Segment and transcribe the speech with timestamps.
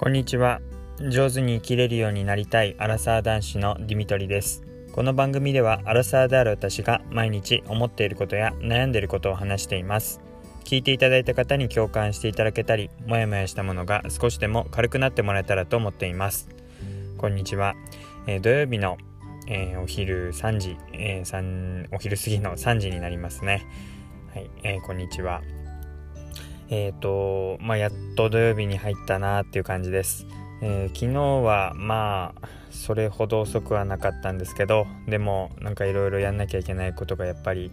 [0.00, 0.62] こんにちは。
[1.10, 4.62] 上手に生きれるようになりたいアラサー男子のディミトリです。
[4.92, 10.22] この番組ではアラサーである私が毎日思っていることや悩んでいることを話しています。
[10.64, 16.48] 聞いていただいた方に共感していただけたりもやもやしたものが少しでも軽くなってもらえたらと思っています。
[17.18, 17.74] こんにちは、
[18.26, 18.96] えー、土曜日の、
[19.48, 23.66] えー、お昼3時、えー、お昼過ぎの3時になりますね。
[24.32, 25.42] はい、えー、こんにちは。
[26.70, 30.26] えっ、ー、と、まあ、やっと土曜日に入ったなっていう感じです。
[30.62, 37.70] えー、昨日はまあそれほど遅くはなかったんですけどでもなんかいろいろやんなきゃいけないことがやっぱり、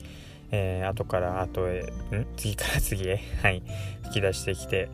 [0.52, 2.26] えー、後から後へん？
[2.38, 3.20] 次から 次へ？
[3.42, 3.64] はい。
[4.04, 4.90] 吹き出してきて。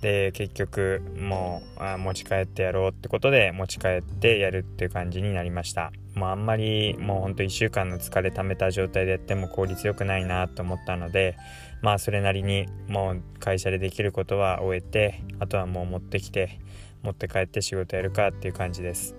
[0.00, 5.92] で結局もうあ持ち帰ってやろうってことで持ち帰ってやるっていう感じになりました。
[6.14, 11.36] もうあんまりもうほんと1週間の疲れ溜めた状態でやっても効率よくないなと思ったので
[11.80, 16.58] まあそれなりにもう会社でできることは終えてあとはもう持ってきて
[17.02, 19.14] 持って帰って仕事やるかっていう感じです。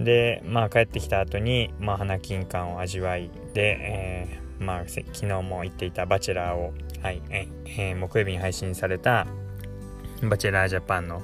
[0.00, 9.26] でまあ帰ってきた後にまあ花金感を味わいで、えー、まあ昨日も言っていた「バチェラーを」はい、えー、木曜日に配信された
[10.22, 11.22] 「バチェラージャパンの」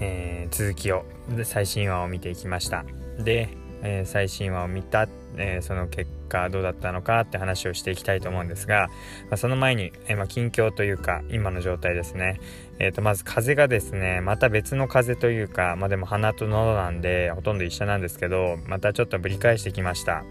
[0.00, 1.04] えー、続きを
[1.44, 2.84] 最新話を見ていきました。
[3.18, 3.50] で、
[3.82, 8.88] えー、最新話を見た、え、その結果どうだったのかって話をしていきたいと思うんですが、
[9.28, 12.40] まあ、その前に、えまあ、近況というか今の状態ですね、
[12.78, 20.24] えー、とまず風がですねまた別の風というかまあでも鼻と喉なんでほとんど一緒なんですけどまたちょっとぶり返してきました。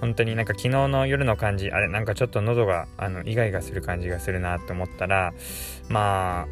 [0.00, 5.32] 本当になんか昨日の夜の感じあれなんかちょっと喉があのイガイガする感じがするなと思ったら
[5.88, 6.46] まあ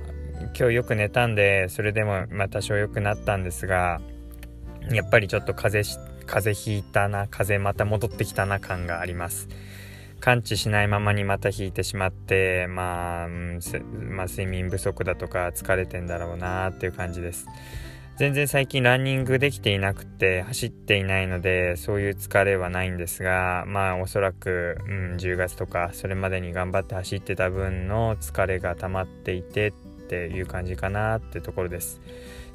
[0.58, 4.00] 今日よく寝たんでそれでもまあ多少良くなったんですが
[4.90, 9.48] やっぱりちょっと風邪風邪ひいたな風邪また戻ってきたな感があります。
[10.20, 17.46] 完治しないままにまた引いてしまってまあ、まあ、睡眠不足だとか疲れてんだろうなっていう感じです。
[18.18, 29.72] 全然最近ランニングできていなくて走っていないのでそういう疲れはないんですがまあおそらく、うん、10月とかそれまでに頑張って走ってた分の疲れが溜まっていてっ
[30.08, 32.00] ていう感じかなってところです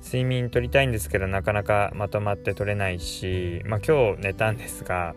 [0.04, 5.16] 睡眠とりたいんですけどなかなかまとまって取れないし、まあ、今日寝たんですが、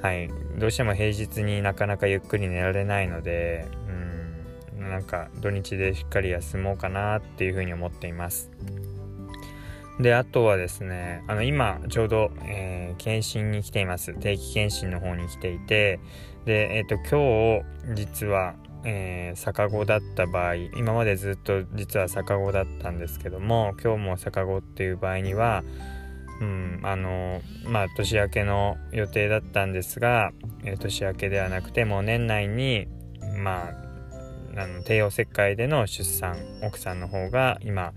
[0.00, 3.66] はい、どうしても平日になかなかゆっくり寝られないので
[4.78, 8.48] うんなんか土日でしっかり休もうかなっていうふうに思っています。
[10.00, 14.14] であとはですねあの今ちょうど、えー、検診に来ています。
[14.14, 16.00] 定期検診の方に来ていて
[16.44, 17.62] で、えーと今
[17.94, 18.54] 日実は
[18.84, 25.62] えー、逆子だった場合今までずっと実は逆子だったんですけども今日も逆子っていう場合には、
[26.40, 30.32] うん、あのまあ年明けの予定だったんですが、
[30.64, 32.88] えー、年明けではなくてもう年内に
[33.38, 33.91] まあ
[34.56, 37.92] あの帝王切開での出産奥さんの方が今、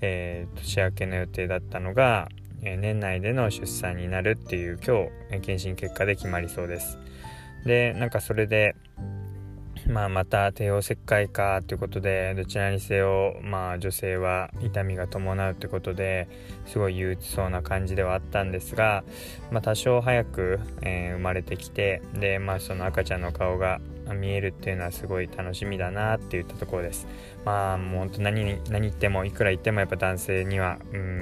[0.00, 2.28] えー、年明けの予定だったのが、
[2.62, 6.98] え、年内での出産になるっていう今日、検診結果で決まりそうです。
[7.64, 8.76] でなんかそれで
[9.88, 16.28] まあ、また帝王切開かということでどちらにせよ、まあ、女性は痛みが伴うということで
[16.66, 19.04] すごい憂鬱そうな感じではあったんですが、
[19.52, 23.80] まあ、多少早く、えー、生まれてきてで、まあ、その赤ちゃんの顔が
[24.14, 27.06] 見えるっていうのはすごい楽しみだなっていったところです。
[27.46, 30.78] まあもう何何言ってもいくら言ってもやっぱ男性には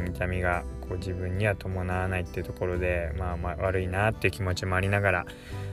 [0.08, 5.26] 痛みがこう自分には伴わないっていうところで、まあ、まあ悪いなっていう気持ちもありながら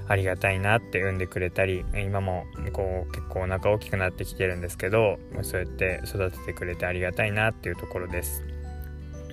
[0.09, 8.43] ありがたいなって産んでくれたり今もこう結構お腹大きくなってきてるんですけどそうやって育ててくれてありがたいなっていうところです。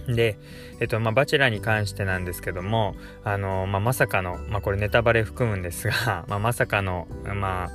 [0.07, 0.39] で、
[0.81, 7.71] えっと、まあ、バチェラーに関してなんですけども、あの、まあ、まさかの、まあ、これネタバレ含むんですが、 まあ、まさかの、まあ、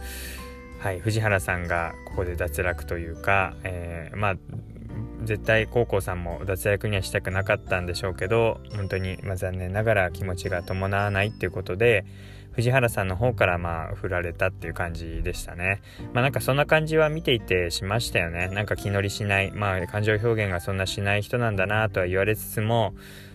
[0.83, 4.35] はい、藤原さんがここで脱落というか、えー、まあ、
[5.23, 12.03] 絶対高校さんも脱落にはしたくなかったんでしょうけど本当に、まあ、残念ながら気持ちが伴わないっていうことで
[12.51, 15.81] 藤原さんの方からまあ振られたっていう感じでしたね。
[16.13, 18.49] まあなんかそんな感じは見ていてしましたよね。
[18.49, 19.51] なんか気乗りしない。
[19.51, 22.93] まあ感情表現がそんなしない人なんだなとは言われつつも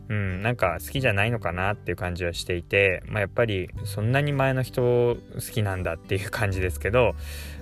[0.08, 5.16] うん、なんか好きじゃないのかなっていう感じはしていて、まあ、やっぱりそんなに前の人好
[5.52, 7.14] きなんだっていう感じですけど、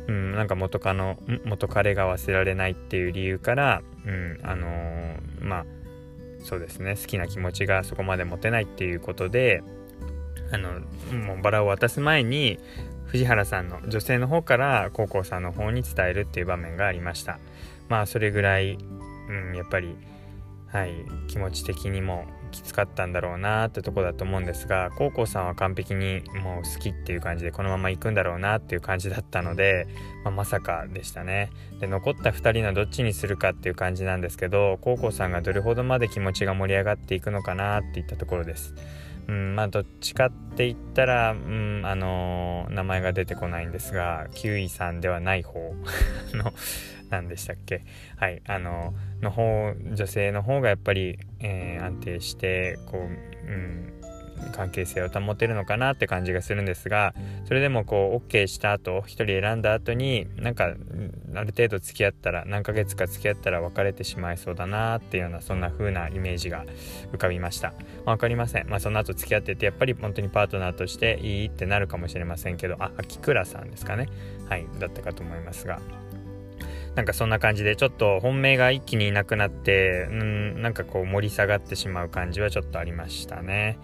[0.07, 5.67] うん、なんか元カノ元彼が忘れられないっていう理由から、うん、あのー、まあ
[6.45, 9.65] そうですね好きな気持ちがそこまで持てないっていうことで
[10.53, 10.81] あの
[11.17, 12.61] もうバラを渡す前に
[13.07, 17.39] 藤原さんの女性の方から高校さんの方に伝えるっていう場面がありました。
[17.89, 18.79] まあそれぐらい、
[19.29, 19.97] うん、やっぱり
[20.69, 20.93] はい
[21.29, 29.87] 気持ち的にもきつかったんだろうなってとこだと思うんですが高校さんは完璧にもう好きっていう感じでこのまま行くんだろうなっていう感じだったので、
[30.25, 31.51] まあ、まさかでしたね。
[31.81, 38.75] で残った2人のどっちにするかっていう感じなんですけど高校さんがどれほどまで気持ちが盛り上がっていくのかなっていったところです。
[39.29, 45.75] うんまあどっちかって言ったら、うんあのー、名前が出てこないんですが9位さんではない方
[46.35, 46.53] の
[47.11, 47.83] 何でしたっけ？
[48.17, 53.93] はいあのの方女性の方がやっぱり、えー、安定してこう、うん、
[54.53, 57.15] 関係性を保てるのかなって感じがするんですが
[57.47, 66.65] それでもこう OK した後1人選んだ後になんかある程度付き合ったら何ヶ月か付き合ったら別れてしまいそうだなっていうようなそんな風なイメージが
[67.13, 67.69] 浮かびました、
[68.05, 68.69] まあ、分かりません。
[68.69, 74.09] まあその後付き合っててやっぱり本当にパートナーとしていいってなるかもしれませんけどあ秋倉さんですかね。
[74.49, 75.81] はいだったかと思いますが。
[76.95, 83.79] なんかそんな感じでちょっと本命が一気にいなくなってうんなんかこう盛り下がってしまう感じはちょっとありましたね。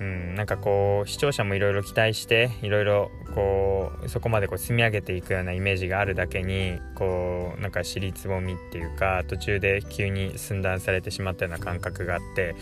[0.00, 12.56] うん、なんかこう視聴者もいろいろ期待していろいろこうそこまでこう積み上げていくようなイメージがあるだけにこうなんか尻つぼみっていうか途中で急に寸断されてしまったような感覚があって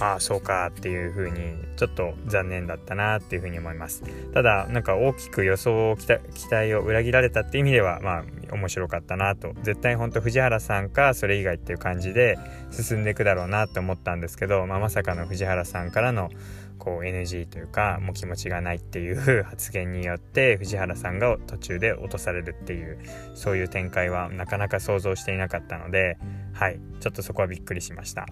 [0.00, 4.02] ああそうかっていう風にちょっと残念だったなっていう風に思います。
[4.32, 6.06] ただなんか大きく予想を期
[6.50, 9.54] 待を裏切られたっていう意味ではまあ面白かったなと。
[9.62, 12.38] 絶対ほんと藤原さんかそれ以外っていう感じで
[12.70, 16.30] 進んでいくだろうなって思ったんですけど、まあ、まさかの藤原さんからの
[16.78, 22.98] こう NG というかもう気持ちがないっていう 発言によって藤原さんが途中で落とされるっていう
[23.34, 26.18] そういう展開はなかなか想像していなかったので
[26.52, 28.26] はいちょっとそこはびっくりしました。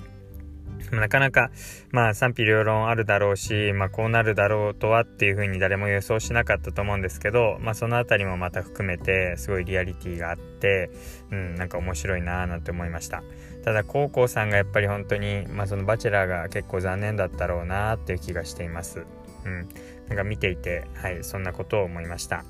[0.93, 1.51] なかなか、
[1.91, 10.91] まあ賛否両論あるだろうし、まあこうなるだろうとはっていうふうに誰も予想しなかったと思うんですけど、まあそのあたりもまた含めてすごいリアリティがあって、
[11.31, 13.23] うん、なんか面白いなぁなんて思いました。
[13.65, 19.05] ただ、高校さんがやっぱり本当に、まあそのバチェラーが結構残念だったろうなっていう気がしています。
[19.45, 19.69] うん。
[20.09, 22.45] なんか見ていて、はい、そんなことを思いました。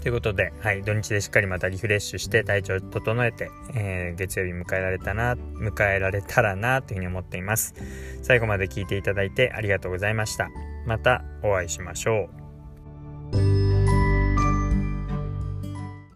[0.00, 7.74] ということで、はい、土日でしっかりまたリフレッシュして体調整えて、えー、月曜日迎えられたな、迎えられたらな、というふうに思っています。
[8.22, 10.48] 最後まで聞いていただいてありがとうございました。
[10.86, 12.39] またお会いしましょう。